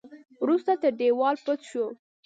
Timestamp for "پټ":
1.45-1.59